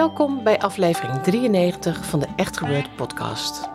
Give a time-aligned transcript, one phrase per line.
[0.00, 3.68] Welkom bij aflevering 93 van de Echt Gebeurd podcast.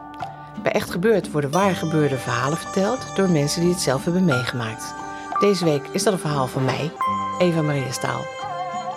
[0.64, 4.96] Bij Echt Gebeurd worden waar gebeurde verhalen verteld door mensen die het zelf hebben meegemaakt.
[5.40, 6.92] Deze week is dat een verhaal van mij,
[7.40, 8.22] Eva Maria Staal.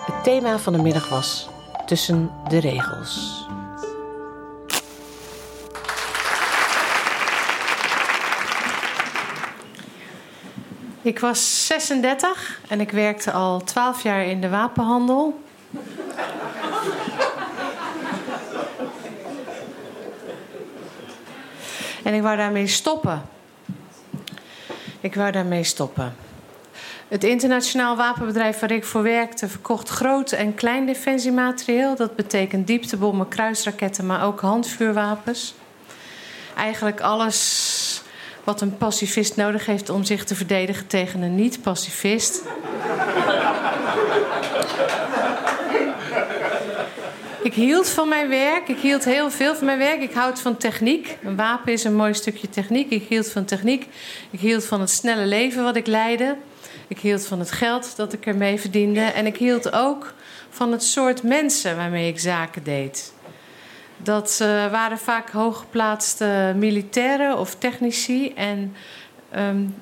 [0.05, 1.49] Het thema van de middag was
[1.85, 3.45] Tussen de regels.
[11.01, 15.47] Ik was 36 en ik werkte al 12 jaar in de wapenhandel.
[22.09, 23.21] En ik wou daarmee stoppen.
[24.99, 26.15] Ik wou daarmee stoppen.
[27.07, 31.95] Het internationaal wapenbedrijf waar ik voor werkte verkocht groot en klein defensiematerieel.
[31.95, 35.53] Dat betekent dieptebommen, kruisraketten, maar ook handvuurwapens.
[36.55, 38.01] Eigenlijk alles
[38.43, 42.41] wat een pacifist nodig heeft om zich te verdedigen tegen een niet-pacifist.
[47.41, 48.67] Ik hield van mijn werk.
[48.67, 50.01] Ik hield heel veel van mijn werk.
[50.01, 51.17] Ik houd van techniek.
[51.23, 52.89] Een wapen is een mooi stukje techniek.
[52.89, 53.87] Ik hield van techniek.
[54.29, 56.35] Ik hield van het snelle leven wat ik leidde.
[56.87, 58.99] Ik hield van het geld dat ik ermee verdiende.
[58.99, 60.13] En ik hield ook
[60.49, 63.13] van het soort mensen waarmee ik zaken deed.
[63.97, 68.33] Dat uh, waren vaak hooggeplaatste militairen of technici.
[68.33, 68.75] En
[69.35, 69.75] um,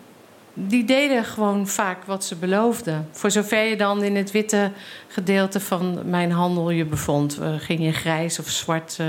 [0.59, 3.07] die deden gewoon vaak wat ze beloofden.
[3.12, 4.72] Voor zover je dan in het witte
[5.07, 7.40] gedeelte van mijn handel je bevond.
[7.40, 9.07] Uh, ging je grijs of zwart, uh,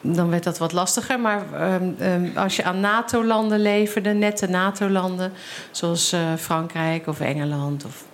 [0.00, 1.20] dan werd dat wat lastiger.
[1.20, 1.42] Maar
[2.12, 5.32] um, als je aan NATO-landen leverde, nette NATO-landen...
[5.70, 7.84] zoals Frankrijk of Engeland...
[7.84, 8.04] Of,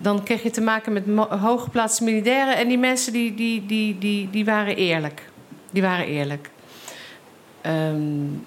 [0.00, 1.04] dan kreeg je te maken met
[1.40, 2.56] hooggeplaatste militairen.
[2.56, 5.22] En die mensen die, die, die, die, die waren eerlijk.
[5.70, 6.50] Die waren eerlijk.
[7.66, 8.46] Um,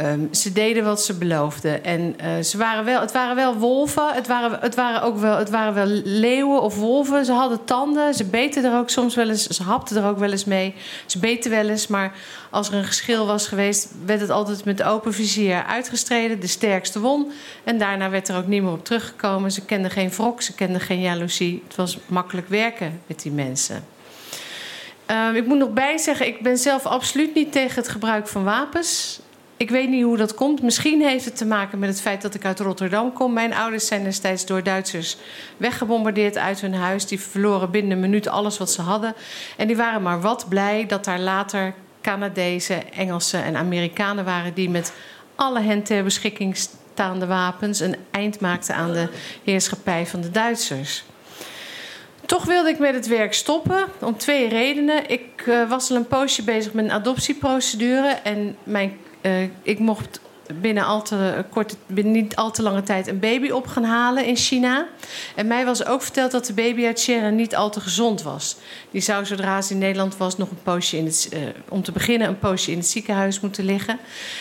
[0.00, 1.84] Um, ze deden wat ze beloofden.
[1.84, 4.14] En uh, ze waren wel, het waren wel wolven.
[4.14, 7.24] Het waren, het waren ook wel, het waren wel leeuwen of wolven.
[7.24, 8.14] Ze hadden tanden.
[8.14, 9.46] Ze beten er ook soms wel eens.
[9.46, 10.74] Ze hapten er ook wel eens mee.
[11.06, 11.86] Ze beten wel eens.
[11.86, 12.12] Maar
[12.50, 16.40] als er een geschil was geweest, werd het altijd met open vizier uitgestreden.
[16.40, 17.32] De sterkste won.
[17.64, 19.52] En daarna werd er ook niet meer op teruggekomen.
[19.52, 20.42] Ze kenden geen wrok.
[20.42, 21.62] Ze kenden geen jaloezie.
[21.66, 23.84] Het was makkelijk werken met die mensen.
[25.10, 29.20] Uh, ik moet nog bijzeggen, ik ben zelf absoluut niet tegen het gebruik van wapens.
[29.62, 30.62] Ik weet niet hoe dat komt.
[30.62, 33.32] Misschien heeft het te maken met het feit dat ik uit Rotterdam kom.
[33.32, 35.16] Mijn ouders zijn destijds door Duitsers
[35.56, 37.06] weggebombardeerd uit hun huis.
[37.06, 39.14] Die verloren binnen een minuut alles wat ze hadden.
[39.56, 44.70] En die waren maar wat blij dat daar later Canadezen, Engelsen en Amerikanen waren die
[44.70, 44.92] met
[45.34, 49.08] alle hen ter beschikking staande wapens een eind maakten aan de
[49.44, 51.04] heerschappij van de Duitsers.
[52.26, 55.10] Toch wilde ik met het werk stoppen om twee redenen.
[55.10, 60.20] Ik uh, was al een poosje bezig met een adoptieprocedure en mijn uh, ik mocht
[60.60, 61.44] binnen, al te
[61.94, 64.86] niet al te lange tijd een baby op gaan halen in China.
[65.34, 68.56] En mij was ook verteld dat de baby uit China niet al te gezond was.
[68.90, 71.92] Die zou zodra ze in Nederland was nog een poosje in het, uh, om te
[71.92, 73.98] beginnen een poosje in het ziekenhuis moeten liggen.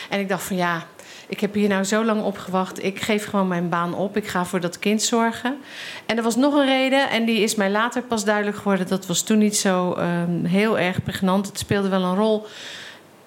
[0.10, 0.86] En ik dacht van ja,
[1.28, 2.84] ik heb hier nou zo lang op gewacht.
[2.84, 4.18] Ik geef gewoon mijn baan op.
[4.18, 5.58] Ik ga voor dat kind zorgen.
[6.06, 8.88] En er was nog een reden, en die is mij later pas duidelijk geworden.
[8.88, 11.48] Dat was toen niet zo um, heel erg pregnant.
[11.48, 12.46] Het speelde wel een rol.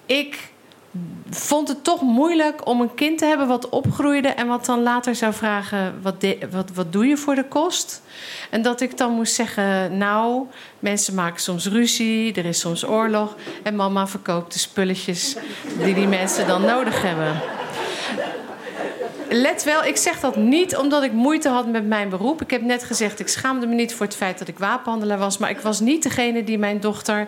[0.05, 0.53] Ik
[1.29, 5.15] vond het toch moeilijk om een kind te hebben wat opgroeide en wat dan later
[5.15, 6.15] zou vragen: wat,
[6.51, 8.01] wat, wat doe je voor de kost?
[8.49, 10.45] En dat ik dan moest zeggen: Nou,
[10.79, 15.35] mensen maken soms ruzie, er is soms oorlog en mama verkoopt de spulletjes
[15.83, 17.41] die die mensen dan nodig hebben.
[19.37, 22.41] Let wel, ik zeg dat niet omdat ik moeite had met mijn beroep.
[22.41, 25.37] Ik heb net gezegd, ik schaamde me niet voor het feit dat ik wapenhandelaar was.
[25.37, 27.27] Maar ik was niet degene die mijn dochter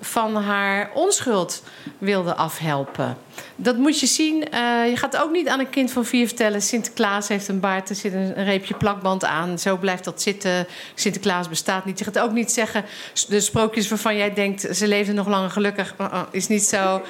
[0.00, 1.62] van haar onschuld
[1.98, 3.16] wilde afhelpen.
[3.56, 4.34] Dat moet je zien.
[4.34, 6.62] Uh, je gaat ook niet aan een kind van vier vertellen...
[6.62, 9.58] Sinterklaas heeft een baard, er zit een, reepje plakband aan.
[9.58, 10.66] Zo blijft dat zitten.
[10.94, 11.98] Sinterklaas bestaat niet.
[11.98, 12.84] Je gaat ook niet zeggen...
[13.28, 14.76] de sprookjes waarvan jij denkt...
[14.76, 17.02] ze leefden nog lang gelukkig, uh, is niet zo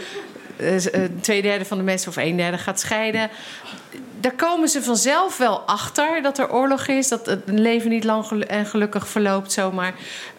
[1.21, 3.31] twee derde van de mensen of een derde gaat scheiden.
[4.21, 8.45] Daar komen ze vanzelf wel achter dat er oorlog is, dat het leven niet lang
[8.45, 9.95] en gelukkig verloopt zomaar.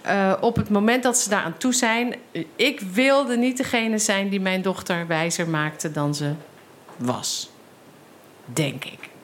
[0.06, 2.16] Uh, op het moment dat ze daar aan toe zijn,
[2.56, 6.32] ik wilde niet degene zijn die mijn dochter wijzer maakte dan ze
[6.98, 7.50] was.
[8.46, 9.17] Denk ik.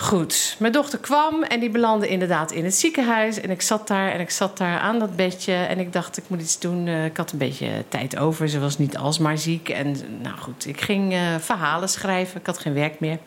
[0.00, 3.40] Goed, mijn dochter kwam en die belandde inderdaad in het ziekenhuis.
[3.40, 5.52] En ik zat daar en ik zat daar aan dat bedje.
[5.52, 6.86] En ik dacht, ik moet iets doen.
[6.86, 8.48] Eh, ik had een beetje tijd over.
[8.48, 9.68] Ze was niet alsmaar ziek.
[9.68, 12.40] En nou goed, ik ging uh, verhalen schrijven.
[12.40, 13.18] Ik had geen werk meer.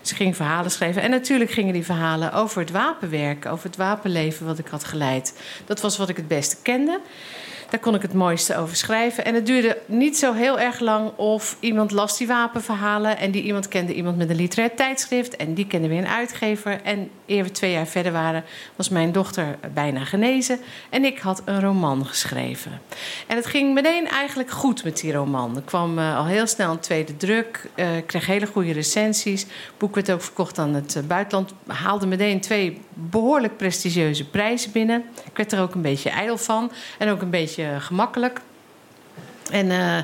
[0.00, 1.02] Dus ik ging verhalen schrijven.
[1.02, 3.46] En natuurlijk gingen die verhalen over het wapenwerk.
[3.46, 5.40] Over het wapenleven wat ik had geleid.
[5.64, 7.00] Dat was wat ik het beste kende.
[7.70, 9.24] Daar kon ik het mooiste over schrijven.
[9.24, 13.18] En het duurde niet zo heel erg lang of iemand las die wapenverhalen.
[13.18, 15.36] En die iemand kende iemand met een literair tijdschrift.
[15.36, 16.80] En die kende weer een uitgever.
[16.82, 18.44] En eer we twee jaar verder waren,
[18.76, 20.60] was mijn dochter bijna genezen.
[20.90, 22.80] En ik had een roman geschreven.
[23.26, 25.56] En het ging meteen eigenlijk goed met die roman.
[25.56, 27.70] Er kwam uh, al heel snel een tweede druk.
[27.76, 29.42] Uh, ik kreeg hele goede recensies.
[29.42, 31.52] Het boek werd ook verkocht aan het uh, buitenland.
[31.66, 35.04] Haalde meteen twee behoorlijk prestigieuze prijzen binnen.
[35.24, 36.72] Ik werd er ook een beetje ijdel van.
[36.98, 38.40] En ook een beetje gemakkelijk.
[39.50, 39.96] En uh,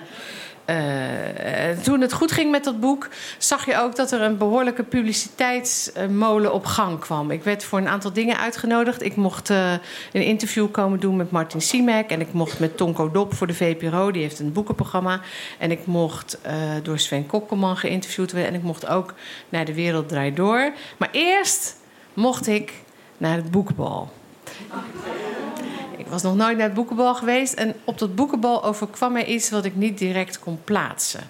[0.67, 3.09] uh, toen het goed ging met dat boek,
[3.39, 7.31] zag je ook dat er een behoorlijke publiciteitsmolen op gang kwam.
[7.31, 9.03] Ik werd voor een aantal dingen uitgenodigd.
[9.03, 9.73] Ik mocht uh,
[10.13, 12.11] een interview komen doen met Martin Simek.
[12.11, 15.21] En ik mocht met Tonko Dop voor de VPRO, die heeft een boekenprogramma.
[15.59, 16.39] En ik mocht
[16.83, 18.49] door Sven Kokkelman geïnterviewd worden.
[18.49, 19.15] En ik mocht ook
[19.49, 20.73] naar De Wereld Draait Door.
[20.97, 21.77] Maar eerst
[22.15, 22.73] mocht ik
[23.17, 24.13] naar het boekbal.
[26.07, 27.55] Ik was nog nooit naar het boekenbal geweest.
[27.55, 31.21] En op dat boekenbal overkwam mij iets wat ik niet direct kon plaatsen.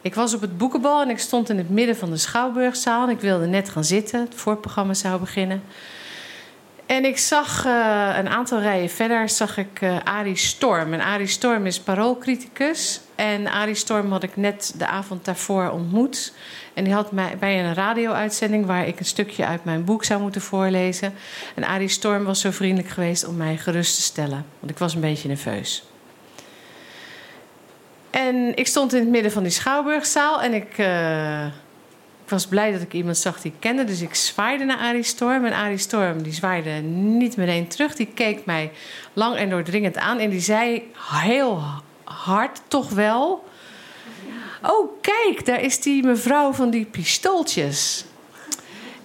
[0.00, 3.10] Ik was op het boekenbal en ik stond in het midden van de Schouwburgzaal.
[3.10, 4.20] Ik wilde net gaan zitten.
[4.20, 5.62] Het voorprogramma zou beginnen.
[6.86, 10.92] En ik zag uh, een aantal rijen verder zag ik uh, Arie Storm.
[10.92, 13.00] En Arie Storm is paroolcriticus.
[13.18, 16.32] En Arie Storm had ik net de avond daarvoor ontmoet.
[16.74, 20.20] En die had mij bij een radio-uitzending waar ik een stukje uit mijn boek zou
[20.20, 21.14] moeten voorlezen.
[21.54, 24.94] En Arie Storm was zo vriendelijk geweest om mij gerust te stellen, want ik was
[24.94, 25.84] een beetje nerveus.
[28.10, 31.46] En ik stond in het midden van die schouwburgzaal en ik, uh,
[32.24, 33.84] ik was blij dat ik iemand zag die ik kende.
[33.84, 35.44] Dus ik zwaaide naar Arie Storm.
[35.44, 37.94] En Arie Storm die zwaaide niet meteen terug.
[37.94, 38.70] Die keek mij
[39.12, 41.62] lang en doordringend aan en die zei heel
[42.08, 43.46] hard toch wel
[44.62, 48.04] Oh, kijk, daar is die mevrouw van die pistooltjes.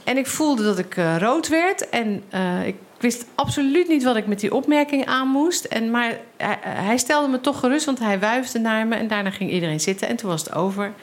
[0.04, 1.90] En ik voelde dat ik uh, rood werd.
[1.90, 5.66] En uh, ik wist absoluut niet wat ik met die opmerking aan moest.
[5.66, 8.96] En, maar hij, hij, stelde me toch gerust, want hij wuifde naar me.
[8.96, 10.94] En daarna ging iedereen zitten en toen was het over.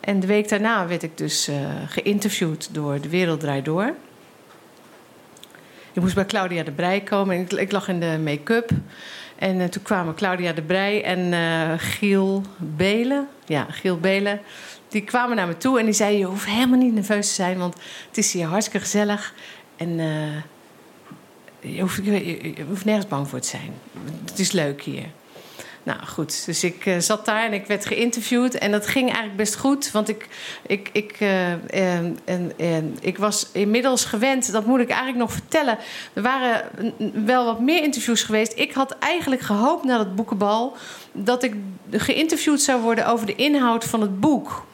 [0.00, 1.50] En de week daarna werd ik dus
[1.86, 3.94] geïnterviewd door De Wereld Draait Door.
[5.92, 7.40] Ik moest bij Claudia de Brij komen.
[7.40, 8.70] Ik, ik lag in de make-up.
[9.40, 13.28] En uh, toen kwamen Claudia de Brij en uh, Giel Belen.
[13.46, 14.40] Ja, Giel Belen.
[14.88, 17.58] Die kwamen naar me toe en die zeiden: Je hoeft helemaal niet nerveus te zijn,
[17.58, 17.74] want
[18.08, 19.34] het is hier hartstikke gezellig.
[19.76, 20.36] En uh,
[21.74, 23.72] je, hoeft, je, je, hoeft nergens bang voor te zijn.
[24.24, 25.06] Het is leuk hier.
[25.82, 28.54] Nou goed, dus ik uh, zat daar en ik werd geïnterviewd.
[28.54, 29.90] En dat ging eigenlijk best goed.
[29.90, 30.28] Want ik,
[30.66, 35.32] ik, ik, uh, en, en, en, ik was inmiddels gewend, dat moet ik eigenlijk nog
[35.32, 35.78] vertellen.
[36.12, 36.64] Er waren
[37.24, 38.52] wel wat meer interviews geweest.
[38.56, 40.76] Ik had eigenlijk gehoopt na dat boekenbal
[41.12, 41.54] dat ik
[41.90, 44.64] geïnterviewd zou worden over de inhoud van het boek.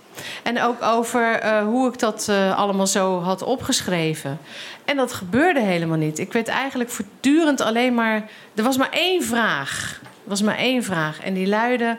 [0.43, 4.39] En ook over hoe ik dat allemaal zo had opgeschreven.
[4.85, 6.19] En dat gebeurde helemaal niet.
[6.19, 8.29] Ik werd eigenlijk voortdurend alleen maar.
[8.55, 11.21] Er was maar één vraag was maar één vraag.
[11.21, 11.97] En die luidde: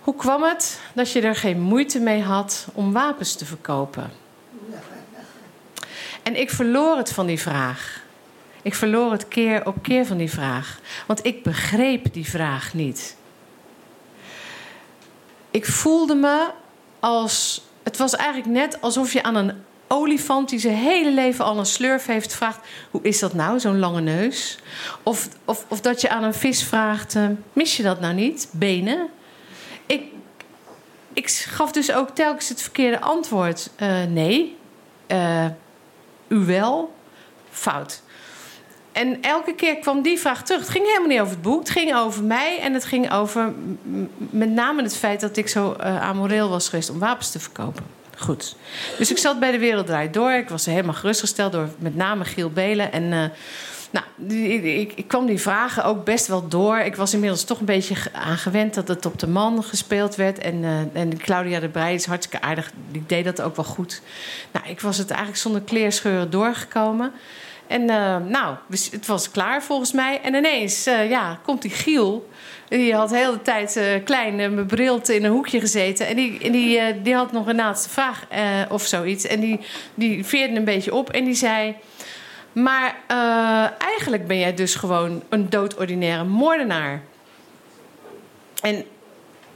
[0.00, 4.10] Hoe kwam het dat je er geen moeite mee had om wapens te verkopen?
[6.22, 8.02] En ik verloor het van die vraag.
[8.62, 10.80] Ik verloor het keer op keer van die vraag.
[11.06, 13.16] Want ik begreep die vraag niet.
[15.50, 16.50] Ik voelde me
[17.00, 17.62] als.
[17.82, 21.66] Het was eigenlijk net alsof je aan een olifant die zijn hele leven al een
[21.66, 24.58] slurf heeft vraagt: hoe is dat nou, zo'n lange neus?
[25.02, 28.48] Of, of, of dat je aan een vis vraagt: uh, mis je dat nou niet,
[28.50, 29.08] benen?
[29.86, 30.02] Ik,
[31.12, 34.56] ik gaf dus ook telkens het verkeerde antwoord: uh, nee,
[35.08, 35.46] uh,
[36.28, 36.94] u wel,
[37.50, 38.02] fout.
[38.92, 40.60] En elke keer kwam die vraag terug.
[40.60, 41.58] Het ging helemaal niet over het boek.
[41.58, 42.58] Het ging over mij.
[42.60, 43.52] En het ging over
[44.16, 48.01] met name het feit dat ik zo amoreel was geweest om wapens te verkopen.
[48.22, 48.56] Goed.
[48.98, 50.32] Dus ik zat bij de Wereld Draait Door.
[50.32, 52.92] Ik was helemaal gerustgesteld door met name Giel Belen.
[52.92, 53.24] En uh,
[53.90, 56.78] nou, ik, ik, kwam die vragen ook best wel door.
[56.78, 60.38] Ik was inmiddels toch een beetje aan gewend dat het op de man gespeeld werd.
[60.38, 62.70] En, uh, en Claudia de Breij is hartstikke aardig.
[62.90, 64.02] Die deed dat ook wel goed.
[64.52, 67.12] Nou, ik was het eigenlijk zonder kleerscheuren doorgekomen.
[67.72, 68.56] En uh, nou,
[68.90, 70.20] het was klaar volgens mij.
[70.22, 72.28] En ineens uh, ja, komt die Giel.
[72.68, 76.06] Die had de hele tijd uh, klein brilt in een hoekje gezeten.
[76.06, 78.26] En die, en die, die had nog een laatste vraag
[78.68, 79.26] of zoiets.
[79.26, 79.60] En die,
[79.94, 81.76] die veerde een beetje op en die zei...
[82.52, 82.94] Maar
[83.78, 87.02] eigenlijk ben jij dus gewoon een doodordinaire moordenaar.
[88.62, 88.84] En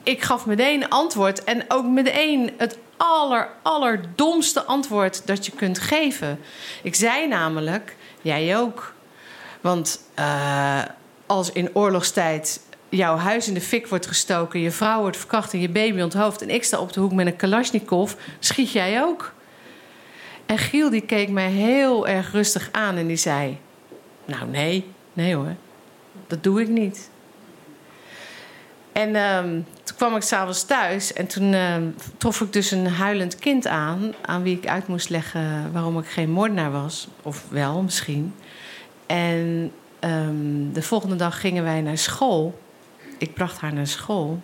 [0.02, 1.44] ik gaf meteen antwoord.
[1.44, 6.40] En ook meteen het aller, allerdomste antwoord dat je kunt geven.
[6.82, 7.96] Ik zei namelijk,
[8.26, 8.94] jij ook.
[9.60, 10.82] Want uh,
[11.26, 15.60] als in oorlogstijd jouw huis in de fik wordt gestoken, je vrouw wordt verkracht en
[15.60, 19.34] je baby onthoofd en ik sta op de hoek met een Kalashnikov, schiet jij ook.
[20.46, 23.58] En Giel die keek mij heel erg rustig aan en die zei:
[24.24, 25.54] Nou, nee, nee hoor,
[26.26, 27.10] dat doe ik niet.
[28.96, 33.36] En um, toen kwam ik s'avonds thuis en toen um, trof ik dus een huilend
[33.36, 37.82] kind aan, aan wie ik uit moest leggen waarom ik geen moordenaar was, of wel
[37.82, 38.34] misschien.
[39.06, 42.58] En um, de volgende dag gingen wij naar school.
[43.18, 44.40] Ik bracht haar naar school.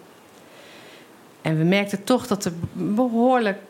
[1.42, 3.60] En we merkten toch dat er behoorlijk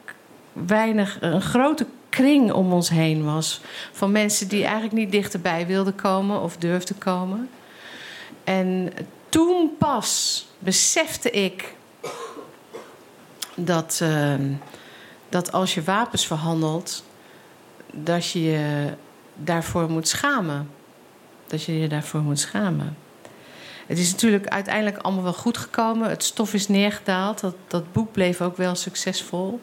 [0.53, 3.61] weinig, een grote kring om ons heen was.
[3.93, 7.49] Van mensen die eigenlijk niet dichterbij wilden komen of durfden komen.
[8.45, 8.93] En
[9.33, 11.75] toen pas besefte ik
[13.55, 14.35] dat, uh,
[15.29, 17.05] dat als je wapens verhandelt,
[17.93, 18.93] dat je je
[19.35, 20.71] daarvoor moet schamen.
[21.47, 22.97] Dat je je daarvoor moet schamen.
[23.87, 26.09] Het is natuurlijk uiteindelijk allemaal wel goed gekomen.
[26.09, 27.41] Het stof is neergedaald.
[27.41, 29.61] Dat, dat boek bleef ook wel succesvol.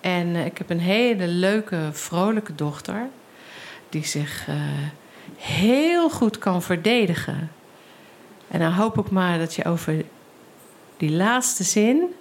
[0.00, 3.08] En uh, ik heb een hele leuke, vrolijke dochter.
[3.88, 4.54] Die zich uh,
[5.36, 7.50] heel goed kan verdedigen.
[8.48, 10.04] En dan hoop ik maar dat je over
[10.96, 12.14] die laatste zin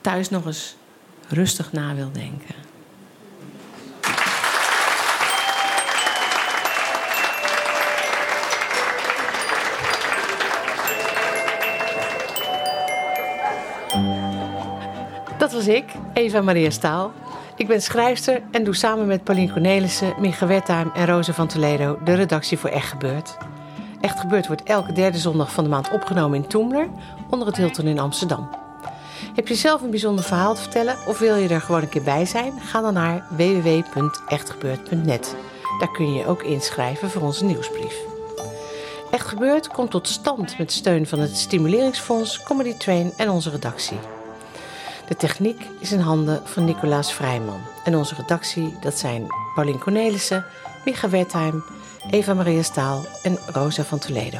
[0.00, 0.76] thuis nog eens
[1.28, 2.54] rustig na wil denken.
[15.38, 17.12] Dat was ik, Eva Maria Staal.
[17.56, 21.98] Ik ben schrijfster en doe samen met Pauline Cornelissen, Micha Wertheim en Rosa van Toledo
[22.04, 23.36] de redactie voor Echt Gebeurd.
[24.00, 26.88] Echt Gebeurd wordt elke derde zondag van de maand opgenomen in Toemler,
[27.30, 28.48] onder het Hilton in Amsterdam.
[29.34, 32.02] Heb je zelf een bijzonder verhaal te vertellen of wil je er gewoon een keer
[32.02, 32.60] bij zijn?
[32.60, 35.36] Ga dan naar www.echtgebeurd.net.
[35.78, 37.96] Daar kun je je ook inschrijven voor onze nieuwsbrief.
[39.10, 43.98] Echt Gebeurd komt tot stand met steun van het Stimuleringsfonds, Comedy Train en onze redactie.
[45.06, 47.60] De techniek is in handen van Nicolaas Vrijman.
[47.84, 50.44] En onze redactie, dat zijn Paulien Cornelissen,
[50.84, 51.64] Micha Wertheim,
[52.10, 54.38] Eva Maria Staal en Rosa van Toledo.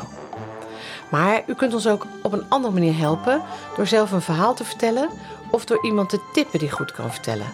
[1.10, 3.42] Maar u kunt ons ook op een andere manier helpen
[3.76, 5.08] door zelf een verhaal te vertellen
[5.50, 7.46] of door iemand te tippen die goed kan vertellen.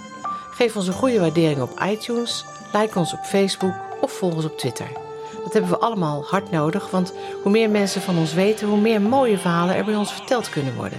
[0.51, 4.59] Geef ons een goede waardering op iTunes, like ons op Facebook of volg ons op
[4.59, 4.87] Twitter.
[5.45, 9.01] Dat hebben we allemaal hard nodig, want hoe meer mensen van ons weten, hoe meer
[9.01, 10.99] mooie verhalen er bij ons verteld kunnen worden.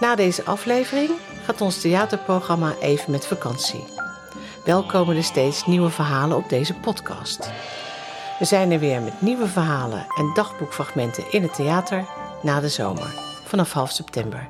[0.00, 1.10] Na deze aflevering
[1.44, 3.84] gaat ons theaterprogramma even met vakantie.
[4.64, 4.84] Wel
[5.16, 7.50] er steeds nieuwe verhalen op deze podcast.
[8.38, 12.04] We zijn er weer met nieuwe verhalen en dagboekfragmenten in het theater
[12.42, 13.14] na de zomer,
[13.44, 14.48] vanaf half september.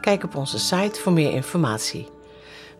[0.00, 2.08] Kijk op onze site voor meer informatie.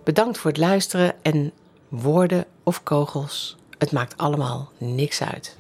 [0.04, 1.52] Bedankt voor het luisteren en
[1.88, 5.56] woorden of kogels, het maakt allemaal niks uit.